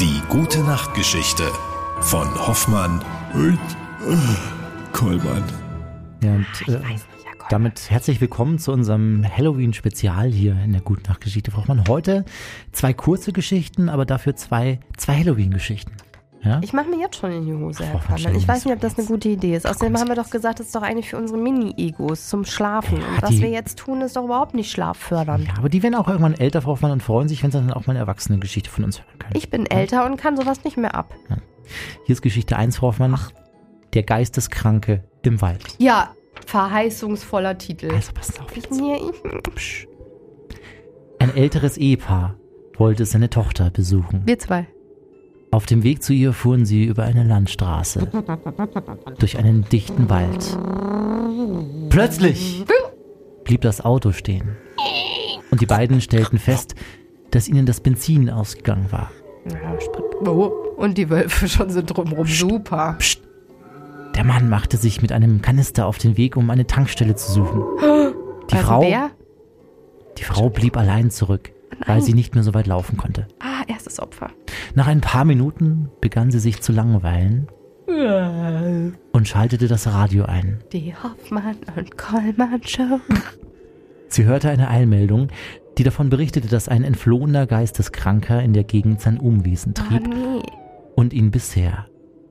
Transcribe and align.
Die 0.00 0.20
gute 0.28 0.60
Nachtgeschichte 0.60 1.50
von 2.00 2.28
Hoffmann 2.46 3.02
und 3.32 3.58
äh, 4.06 4.92
Kollmann. 4.92 5.42
Ja, 6.22 6.34
und 6.34 6.68
äh, 6.68 6.80
damit 7.48 7.88
herzlich 7.88 8.20
willkommen 8.20 8.58
zu 8.58 8.72
unserem 8.72 9.24
Halloween-Spezial 9.24 10.30
hier 10.30 10.52
in 10.62 10.72
der 10.72 10.82
Guten 10.82 11.08
Nacht 11.08 11.22
Geschichte. 11.22 11.50
Braucht 11.50 11.68
man 11.68 11.88
heute 11.88 12.26
zwei 12.72 12.92
kurze 12.92 13.32
Geschichten, 13.32 13.88
aber 13.88 14.04
dafür 14.04 14.36
zwei, 14.36 14.80
zwei 14.98 15.16
Halloween-Geschichten. 15.18 15.92
Ja? 16.46 16.60
Ich 16.62 16.72
mache 16.72 16.88
mir 16.88 16.98
jetzt 16.98 17.16
schon 17.16 17.32
in 17.32 17.44
die 17.44 17.52
Hose, 17.54 17.84
Herr 17.84 17.98
Kammern. 18.00 18.34
Ich 18.36 18.46
weiß 18.46 18.64
nicht, 18.64 18.74
ob 18.74 18.80
das 18.80 18.96
eine 18.98 19.06
gute 19.06 19.28
Idee 19.28 19.56
ist. 19.56 19.66
Außerdem 19.66 19.96
haben 19.98 20.08
wir 20.08 20.14
doch 20.14 20.30
gesagt, 20.30 20.60
das 20.60 20.66
ist 20.66 20.74
doch 20.74 20.82
eigentlich 20.82 21.10
für 21.10 21.16
unsere 21.16 21.38
Mini-Egos 21.38 22.28
zum 22.28 22.44
Schlafen. 22.44 22.98
Ja, 23.00 23.06
Und 23.08 23.22
was 23.22 23.30
die- 23.30 23.40
wir 23.42 23.48
jetzt 23.50 23.78
tun, 23.78 24.00
ist 24.00 24.16
doch 24.16 24.24
überhaupt 24.24 24.54
nicht 24.54 24.70
schlaffördernd. 24.70 25.46
ja, 25.46 25.54
aber 25.58 25.68
die 25.68 25.82
werden 25.82 25.94
auch 25.94 26.06
irgendwann 26.08 26.34
älter, 26.34 26.62
Frau 26.62 26.72
Hoffmann, 26.72 26.92
und 26.92 27.02
freuen 27.02 27.28
sich, 27.28 27.42
wenn 27.42 27.50
sie 27.50 27.58
dann 27.58 27.72
auch 27.72 27.86
mal 27.86 27.92
eine 27.92 28.00
Erwachsene-Geschichte 28.00 28.70
von 28.70 28.84
uns 28.84 28.98
hören 29.00 29.18
können. 29.18 29.32
Ich 29.36 29.50
bin 29.50 29.66
älter 29.66 30.06
und 30.06 30.16
kann 30.16 30.36
sowas 30.36 30.62
nicht 30.64 30.76
mehr 30.76 30.94
ab. 30.94 31.12
Hier 32.04 32.12
ist 32.12 32.22
Geschichte 32.22 32.56
1, 32.56 32.76
Frau 32.78 32.88
Hoffmann. 32.88 33.18
Der 33.94 34.02
Geisteskranke 34.02 35.04
im 35.22 35.40
Wald. 35.40 35.62
Ja, 35.78 36.10
verheißungsvoller 36.44 37.56
Titel. 37.58 37.90
Also 37.92 38.12
passen 38.12 38.40
auf 38.40 38.54
jetzt. 38.54 38.70
Nee. 38.70 39.00
Ein 41.18 41.34
älteres 41.34 41.76
Ehepaar 41.76 42.34
wollte 42.76 43.06
seine 43.06 43.30
Tochter 43.30 43.70
besuchen. 43.70 44.22
Wir 44.26 44.38
zwei. 44.38 44.66
Auf 45.56 45.64
dem 45.64 45.82
Weg 45.84 46.02
zu 46.02 46.12
ihr 46.12 46.34
fuhren 46.34 46.66
sie 46.66 46.84
über 46.84 47.04
eine 47.04 47.24
Landstraße. 47.24 48.08
durch 49.18 49.38
einen 49.38 49.66
dichten 49.66 50.10
Wald. 50.10 50.54
Plötzlich 51.88 52.62
blieb 53.42 53.62
das 53.62 53.82
Auto 53.82 54.12
stehen. 54.12 54.58
Und 55.50 55.62
die 55.62 55.66
beiden 55.66 56.02
stellten 56.02 56.38
fest, 56.38 56.74
dass 57.30 57.48
ihnen 57.48 57.64
das 57.64 57.80
Benzin 57.80 58.28
ausgegangen 58.28 58.92
war. 58.92 59.10
Ja, 59.50 59.80
Sprit. 59.80 60.04
Oh, 60.26 60.52
und 60.76 60.98
die 60.98 61.08
Wölfe 61.08 61.48
schon 61.48 61.70
sind 61.70 61.86
drumrum. 61.86 62.26
Super. 62.26 62.96
Psst. 62.98 63.22
Der 64.14 64.24
Mann 64.24 64.50
machte 64.50 64.76
sich 64.76 65.00
mit 65.00 65.10
einem 65.10 65.40
Kanister 65.40 65.86
auf 65.86 65.96
den 65.96 66.18
Weg, 66.18 66.36
um 66.36 66.50
eine 66.50 66.66
Tankstelle 66.66 67.14
zu 67.14 67.32
suchen. 67.32 67.64
Die 68.50 68.56
also 68.56 68.66
Frau, 68.66 68.82
Wer? 68.82 69.10
die 70.18 70.24
Frau 70.24 70.50
blieb 70.50 70.76
allein 70.76 71.10
zurück, 71.10 71.50
weil 71.86 72.02
sie 72.02 72.12
nicht 72.12 72.34
mehr 72.34 72.44
so 72.44 72.52
weit 72.52 72.66
laufen 72.66 72.98
konnte. 72.98 73.26
Ah, 73.38 73.62
erstes 73.66 73.98
Opfer. 73.98 74.32
Nach 74.76 74.88
ein 74.88 75.00
paar 75.00 75.24
Minuten 75.24 75.88
begann 76.02 76.30
sie 76.30 76.38
sich 76.38 76.60
zu 76.60 76.70
langweilen 76.70 77.48
und 77.86 79.26
schaltete 79.26 79.68
das 79.68 79.86
Radio 79.86 80.26
ein. 80.26 80.62
Die 80.70 80.94
Hoffmann 80.94 81.56
und 81.76 81.96
Kollmann 81.96 82.62
Show. 82.62 83.00
Sie 84.08 84.24
hörte 84.24 84.50
eine 84.50 84.68
Eilmeldung, 84.68 85.28
die 85.78 85.82
davon 85.82 86.10
berichtete, 86.10 86.48
dass 86.48 86.68
ein 86.68 86.84
entflohener 86.84 87.46
Geisteskranker 87.46 88.42
in 88.42 88.52
der 88.52 88.64
Gegend 88.64 89.00
sein 89.00 89.18
Umwesen 89.18 89.72
Oh 89.78 89.82
trieb 89.82 90.08
nee. 90.08 90.42
und 90.94 91.14
ihn 91.14 91.30
bisher 91.30 91.86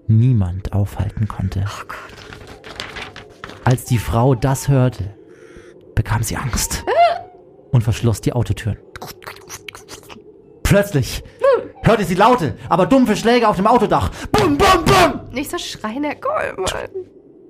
niemand 0.05 0.71
aufhalten 0.71 1.27
konnte. 1.27 1.65
Oh 1.65 1.85
Gott. 1.87 3.55
Als 3.63 3.85
die 3.85 3.97
Frau 3.97 4.35
das 4.35 4.67
hörte, 4.67 5.15
bekam 5.95 6.21
sie 6.21 6.37
Angst 6.37 6.85
und 7.71 7.83
verschloss 7.83 8.21
die 8.21 8.33
Autotüren. 8.33 8.77
Plötzlich 10.61 11.23
hörte 11.85 12.03
sie 12.03 12.15
laute, 12.15 12.57
aber 12.69 12.85
dumpfe 12.85 13.15
Schläge 13.15 13.47
auf 13.47 13.55
dem 13.55 13.67
Autodach. 13.67 14.09
Bum, 14.31 14.57
bum, 14.57 14.85
bum! 14.85 15.21
Nicht 15.31 15.51
so 15.51 15.57
schreien, 15.57 16.03
Herr 16.03 16.15
Kollmann. 16.15 16.89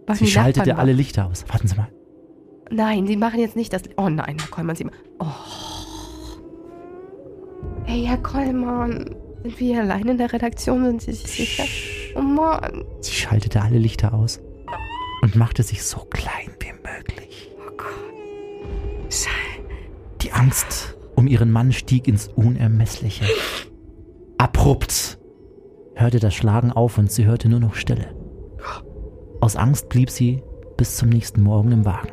Was 0.07 0.19
Sie 0.19 0.27
schaltete 0.27 0.69
Nachbarn 0.69 0.79
alle 0.79 0.93
Lichter 0.93 1.25
aus. 1.25 1.45
Warten 1.47 1.67
Sie 1.67 1.75
mal. 1.75 1.87
Nein, 2.69 3.07
sie 3.07 3.15
machen 3.15 3.39
jetzt 3.39 3.55
nicht 3.55 3.73
das. 3.73 3.83
Oh 3.97 4.09
nein, 4.09 4.37
Herr 4.39 4.49
Kollmann, 4.49 4.75
sie. 4.75 4.85
Oh. 5.19 5.25
Hey, 7.85 8.03
Herr 8.05 8.17
Kollmann. 8.17 9.15
Sind 9.43 9.59
wir 9.59 9.67
hier 9.67 9.81
allein 9.81 10.07
in 10.07 10.17
der 10.17 10.33
Redaktion? 10.33 10.83
Sind 10.83 11.01
Sie 11.01 11.13
sich 11.13 11.31
sicher? 11.31 11.63
Oh 12.15 12.21
Mann. 12.21 12.83
Sie 13.01 13.11
schaltete 13.11 13.61
alle 13.61 13.77
Lichter 13.77 14.13
aus 14.13 14.41
und 15.21 15.35
machte 15.35 15.61
sich 15.61 15.83
so 15.83 15.99
klein 16.09 16.49
wie 16.59 16.73
möglich. 16.73 17.51
Oh 17.59 17.71
Gott. 17.77 19.13
Scheiße. 19.13 19.29
Die 20.21 20.31
Angst 20.31 20.97
um 21.15 21.27
ihren 21.27 21.51
Mann 21.51 21.71
stieg 21.71 22.07
ins 22.07 22.27
Unermessliche. 22.27 23.25
Abrupt 24.45 25.17
hörte 25.95 26.19
das 26.19 26.35
Schlagen 26.35 26.71
auf 26.71 26.99
und 26.99 27.11
sie 27.11 27.25
hörte 27.25 27.49
nur 27.49 27.59
noch 27.59 27.73
Stille. 27.73 28.13
Aus 29.41 29.55
Angst 29.55 29.89
blieb 29.89 30.11
sie 30.11 30.43
bis 30.77 30.97
zum 30.97 31.09
nächsten 31.09 31.41
Morgen 31.41 31.71
im 31.71 31.83
Wagen. 31.83 32.11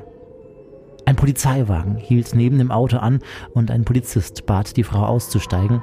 Ein 1.05 1.17
Polizeiwagen 1.17 1.97
hielt 1.97 2.35
neben 2.35 2.57
dem 2.57 2.71
Auto 2.71 2.97
an 2.97 3.19
und 3.53 3.71
ein 3.71 3.85
Polizist 3.85 4.47
bat 4.47 4.79
die 4.79 4.83
Frau 4.83 5.05
auszusteigen, 5.05 5.83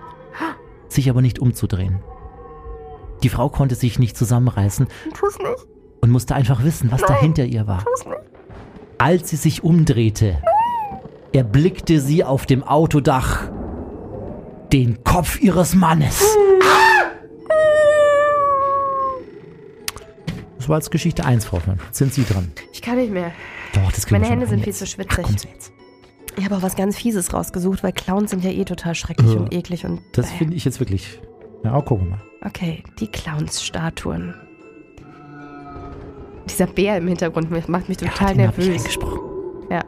sich 0.87 1.07
aber 1.11 1.21
nicht 1.21 1.37
umzudrehen. 1.37 2.01
Die 3.21 3.29
Frau 3.29 3.49
konnte 3.49 3.75
sich 3.75 3.99
nicht 3.99 4.17
zusammenreißen 4.17 4.87
und 6.01 6.09
musste 6.09 6.33
einfach 6.33 6.63
wissen, 6.63 6.91
was 6.91 7.01
da 7.01 7.13
hinter 7.13 7.45
ihr 7.45 7.67
war. 7.67 7.85
Als 8.97 9.29
sie 9.29 9.35
sich 9.35 9.63
umdrehte, 9.63 10.41
erblickte 11.31 11.99
sie 11.99 12.23
auf 12.23 12.47
dem 12.47 12.63
Autodach 12.63 13.51
den 14.71 15.03
Kopf 15.03 15.39
ihres 15.41 15.75
Mannes. 15.75 16.23
Das 20.57 20.67
war 20.69 20.77
jetzt 20.77 20.91
Geschichte 20.91 21.25
1, 21.25 21.45
Frau 21.45 21.57
Hoffmann. 21.57 21.79
Sind 21.91 22.13
Sie 22.13 22.23
dran? 22.23 22.51
Ich 22.71 22.81
kann 22.81 22.97
nicht 22.97 23.11
mehr. 23.11 23.31
Doch, 23.73 23.91
das 23.91 24.05
kriegen 24.05 24.21
Meine 24.21 24.23
wir 24.23 24.27
schon 24.27 24.29
Hände 24.31 24.45
hin 24.45 24.49
sind 24.49 24.59
viel 24.63 24.67
jetzt. 24.71 24.79
zu 24.79 24.85
schwitzig. 24.87 25.17
Ach, 25.19 25.23
kommen 25.23 25.37
Sie 25.37 25.47
jetzt. 25.47 25.71
Ich 26.37 26.45
habe 26.45 26.55
auch 26.57 26.61
was 26.61 26.75
ganz 26.75 26.95
Fieses 26.97 27.33
rausgesucht, 27.33 27.83
weil 27.83 27.91
Clowns 27.91 28.31
sind 28.31 28.43
ja 28.43 28.51
eh 28.51 28.63
total 28.65 28.95
schrecklich 28.95 29.33
Äh, 29.33 29.37
und 29.37 29.53
eklig 29.53 29.85
und. 29.85 30.01
Das 30.13 30.29
bäh. 30.31 30.37
finde 30.37 30.55
ich 30.55 30.65
jetzt 30.65 30.79
wirklich. 30.79 31.19
Ja, 31.63 31.73
auch 31.73 31.83
gucken 31.85 32.05
wir 32.07 32.11
mal. 32.11 32.21
Okay, 32.45 32.83
die 32.99 33.07
Clowns-Statuen. 33.07 34.33
Dieser 36.49 36.67
Bär 36.67 36.97
im 36.97 37.07
Hintergrund 37.07 37.51
macht 37.69 37.89
mich 37.89 37.97
total 37.97 38.33
den 38.35 38.47
hab 38.47 38.57
ich 38.57 38.65
nervös. 38.67 38.81
eingesprochen. 38.83 39.19
Ja. 39.69 39.83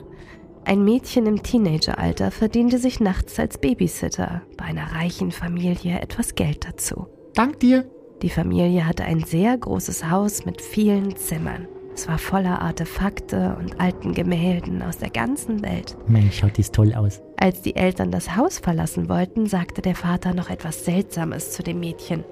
Ein 0.64 0.86
Mädchen 0.86 1.26
im 1.26 1.42
Teenageralter 1.42 2.32
verdiente 2.32 2.78
sich 2.78 3.00
nachts 3.00 3.40
als 3.40 3.58
Babysitter 3.58 4.42
bei 4.58 4.66
einer 4.66 4.92
reichen 4.94 5.32
Familie 5.32 6.00
etwas 6.00 6.36
Geld 6.36 6.66
dazu. 6.68 7.08
Dank 7.34 7.60
dir. 7.60 7.90
Die 8.22 8.30
Familie 8.30 8.86
hatte 8.86 9.04
ein 9.04 9.24
sehr 9.24 9.58
großes 9.58 10.10
Haus 10.10 10.46
mit 10.46 10.62
vielen 10.62 11.16
Zimmern. 11.16 11.68
Es 11.94 12.08
war 12.08 12.20
voller 12.20 12.62
Artefakte 12.62 13.58
und 13.60 13.80
alten 13.82 14.14
Gemälden 14.14 14.82
aus 14.82 15.00
der 15.00 15.10
ganzen 15.10 15.62
Welt. 15.64 15.98
Mensch, 16.08 16.38
schaut 16.38 16.58
dies 16.58 16.72
toll 16.72 16.94
aus. 16.94 17.22
Als 17.38 17.62
die 17.62 17.76
Eltern 17.76 18.12
das 18.12 18.36
Haus 18.36 18.60
verlassen 18.60 19.10
wollten, 19.10 19.48
sagte 19.48 19.82
der 19.82 19.96
Vater 19.96 20.34
noch 20.34 20.50
etwas 20.50 20.86
Seltsames 20.86 21.52
zu 21.52 21.64
dem 21.64 21.80
Mädchen. 21.80 22.24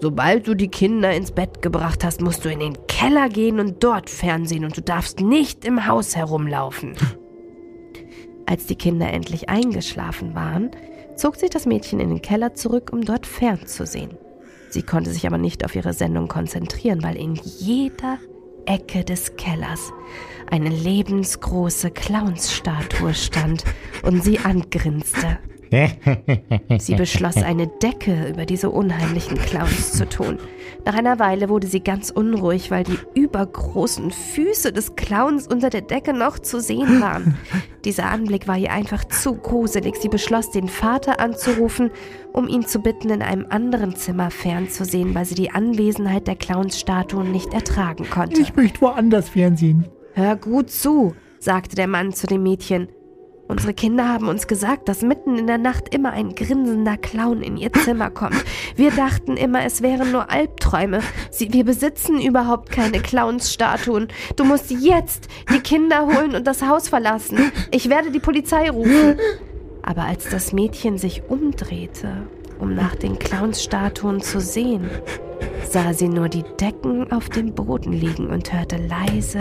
Sobald 0.00 0.46
du 0.46 0.54
die 0.54 0.68
Kinder 0.68 1.12
ins 1.12 1.32
Bett 1.32 1.60
gebracht 1.60 2.04
hast, 2.04 2.20
musst 2.20 2.44
du 2.44 2.50
in 2.50 2.60
den 2.60 2.86
Keller 2.86 3.28
gehen 3.28 3.60
und 3.60 3.82
dort 3.82 4.08
fernsehen 4.08 4.64
und 4.64 4.76
du 4.76 4.82
darfst 4.82 5.20
nicht 5.20 5.64
im 5.64 5.86
Haus 5.86 6.16
herumlaufen. 6.16 6.94
Als 8.48 8.64
die 8.64 8.76
Kinder 8.76 9.12
endlich 9.12 9.50
eingeschlafen 9.50 10.34
waren, 10.34 10.70
zog 11.16 11.36
sich 11.36 11.50
das 11.50 11.66
Mädchen 11.66 12.00
in 12.00 12.08
den 12.08 12.22
Keller 12.22 12.54
zurück, 12.54 12.88
um 12.94 13.02
dort 13.02 13.26
fernzusehen. 13.26 14.16
Sie 14.70 14.80
konnte 14.82 15.10
sich 15.10 15.26
aber 15.26 15.36
nicht 15.36 15.66
auf 15.66 15.76
ihre 15.76 15.92
Sendung 15.92 16.28
konzentrieren, 16.28 17.02
weil 17.02 17.16
in 17.16 17.34
jeder 17.34 18.16
Ecke 18.64 19.04
des 19.04 19.36
Kellers 19.36 19.92
eine 20.50 20.70
lebensgroße 20.70 21.90
Clownsstatue 21.90 23.12
stand 23.12 23.64
und 24.02 24.24
sie 24.24 24.38
angrinste. 24.38 25.38
Sie 26.78 26.94
beschloss, 26.94 27.36
eine 27.36 27.66
Decke 27.66 28.28
über 28.30 28.46
diese 28.46 28.70
unheimlichen 28.70 29.36
Clowns 29.38 29.92
zu 29.92 30.08
tun. 30.08 30.38
Nach 30.84 30.94
einer 30.94 31.18
Weile 31.18 31.48
wurde 31.48 31.66
sie 31.66 31.80
ganz 31.80 32.10
unruhig, 32.10 32.70
weil 32.70 32.84
die 32.84 32.98
übergroßen 33.14 34.10
Füße 34.10 34.72
des 34.72 34.96
Clowns 34.96 35.46
unter 35.46 35.70
der 35.70 35.82
Decke 35.82 36.12
noch 36.12 36.38
zu 36.38 36.60
sehen 36.60 37.00
waren. 37.00 37.36
Dieser 37.84 38.06
Anblick 38.06 38.48
war 38.48 38.56
ihr 38.56 38.72
einfach 38.72 39.04
zu 39.04 39.34
gruselig. 39.34 39.96
Sie 39.96 40.08
beschloss, 40.08 40.50
den 40.50 40.68
Vater 40.68 41.20
anzurufen, 41.20 41.90
um 42.32 42.48
ihn 42.48 42.66
zu 42.66 42.80
bitten, 42.80 43.10
in 43.10 43.22
einem 43.22 43.46
anderen 43.50 43.94
Zimmer 43.96 44.30
fernzusehen, 44.30 45.14
weil 45.14 45.24
sie 45.24 45.34
die 45.34 45.50
Anwesenheit 45.50 46.26
der 46.26 46.36
Clownsstatuen 46.36 47.30
nicht 47.32 47.52
ertragen 47.52 48.08
konnte. 48.10 48.40
möchte 48.56 48.80
woanders 48.80 49.28
fernsehen. 49.28 49.86
Hör 50.14 50.36
gut 50.36 50.70
zu, 50.70 51.14
sagte 51.38 51.76
der 51.76 51.86
Mann 51.86 52.12
zu 52.12 52.26
dem 52.26 52.42
Mädchen. 52.42 52.88
Unsere 53.48 53.72
Kinder 53.72 54.06
haben 54.06 54.28
uns 54.28 54.46
gesagt, 54.46 54.90
dass 54.90 55.00
mitten 55.00 55.38
in 55.38 55.46
der 55.46 55.56
Nacht 55.56 55.94
immer 55.94 56.12
ein 56.12 56.34
grinsender 56.34 56.98
Clown 56.98 57.40
in 57.40 57.56
ihr 57.56 57.72
Zimmer 57.72 58.10
kommt. 58.10 58.44
Wir 58.76 58.90
dachten 58.90 59.38
immer, 59.38 59.64
es 59.64 59.80
wären 59.80 60.12
nur 60.12 60.30
Albträume. 60.30 61.00
Sie, 61.30 61.50
wir 61.54 61.64
besitzen 61.64 62.20
überhaupt 62.20 62.70
keine 62.70 63.00
Clownsstatuen. 63.00 64.08
Du 64.36 64.44
musst 64.44 64.70
jetzt 64.70 65.28
die 65.50 65.60
Kinder 65.60 66.06
holen 66.06 66.34
und 66.34 66.46
das 66.46 66.60
Haus 66.62 66.90
verlassen. 66.90 67.50
Ich 67.70 67.88
werde 67.88 68.10
die 68.10 68.20
Polizei 68.20 68.68
rufen. 68.68 69.18
Aber 69.80 70.02
als 70.02 70.28
das 70.28 70.52
Mädchen 70.52 70.98
sich 70.98 71.22
umdrehte, 71.28 72.28
um 72.58 72.74
nach 72.74 72.96
den 72.96 73.18
Clownsstatuen 73.18 74.20
zu 74.20 74.42
sehen, 74.42 74.90
sah 75.70 75.94
sie 75.94 76.08
nur 76.08 76.28
die 76.28 76.44
Decken 76.60 77.10
auf 77.10 77.30
dem 77.30 77.54
Boden 77.54 77.94
liegen 77.94 78.26
und 78.28 78.52
hörte 78.52 78.76
leise 78.76 79.40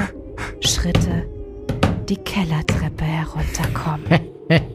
Schritte 0.62 1.37
die 2.09 2.18
Kellertreppe 2.18 3.06
herunterkommen. 3.06 4.04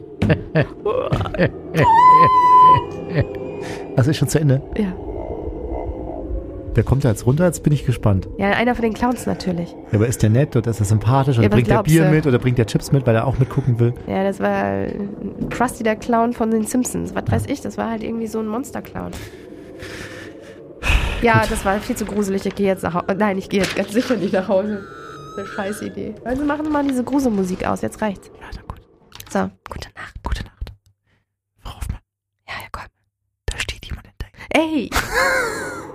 Das 3.95 4.07
ist 4.07 4.17
schon 4.17 4.27
zu 4.27 4.39
Ende. 4.39 4.61
Ja. 4.77 4.93
Wer 6.73 6.83
kommt 6.83 7.05
da 7.05 7.09
jetzt 7.09 7.25
runter? 7.27 7.45
Jetzt 7.45 7.61
bin 7.61 7.71
ich 7.71 7.85
gespannt. 7.85 8.27
Ja, 8.39 8.49
einer 8.51 8.73
von 8.73 8.81
den 8.83 8.93
Clowns 8.93 9.27
natürlich. 9.27 9.71
Ja, 9.91 9.99
aber 9.99 10.07
ist 10.07 10.23
der 10.23 10.31
nett 10.31 10.55
oder 10.55 10.71
ist 10.71 10.79
er 10.79 10.85
sympathisch 10.85 11.37
oder 11.37 11.43
Ja, 11.47 11.49
bringt 11.49 11.67
der 11.69 11.83
Bier 11.83 12.05
du? 12.05 12.09
mit 12.11 12.25
oder 12.25 12.39
bringt 12.39 12.57
der 12.57 12.65
Chips 12.65 12.91
mit, 12.91 13.05
weil 13.05 13.15
er 13.15 13.27
auch 13.27 13.37
mitgucken 13.37 13.79
will? 13.79 13.93
Ja, 14.07 14.23
das 14.23 14.39
war 14.39 14.87
Krusty 15.51 15.83
der 15.83 15.95
Clown 15.95 16.33
von 16.33 16.49
den 16.49 16.65
Simpsons. 16.65 17.13
Was 17.13 17.25
weiß 17.29 17.45
ich, 17.47 17.61
das 17.61 17.77
war 17.77 17.91
halt 17.91 18.03
irgendwie 18.03 18.25
so 18.27 18.39
ein 18.39 18.47
Monster-Clown. 18.47 19.11
Ja, 21.21 21.43
das 21.47 21.63
war 21.63 21.77
viel 21.79 21.95
zu 21.95 22.05
gruselig. 22.05 22.45
Ich 22.47 22.55
gehe 22.55 22.67
jetzt 22.67 22.81
nach 22.83 22.95
Hause. 22.95 23.05
Nein, 23.17 23.37
ich 23.37 23.49
gehe 23.49 23.61
jetzt 23.61 23.75
ganz 23.75 23.91
sicher 23.91 24.15
nicht 24.15 24.33
nach 24.33 24.47
Hause. 24.47 24.83
Eine 25.35 25.47
scheiß 25.47 25.81
Idee. 25.81 26.15
Also 26.23 26.43
machen 26.43 26.65
wir 26.65 26.71
mal 26.71 26.87
diese 26.87 27.03
Gruselmusik 27.03 27.65
aus. 27.65 27.81
Jetzt 27.81 28.01
reicht's. 28.01 28.27
Ja, 28.39 28.49
na 28.55 28.61
gut. 28.61 28.81
So, 29.31 29.49
gute 29.69 29.89
Nacht. 29.95 30.15
Gute 30.23 30.43
Nacht. 30.43 30.73
Frau 31.59 31.75
Hoffmann, 31.75 31.99
Ja, 32.47 32.53
ja, 32.61 32.67
komm. 32.71 32.83
da 33.47 33.57
steht 33.57 33.85
jemand 33.85 34.07
hinter. 34.07 34.27
Ey! 34.49 34.89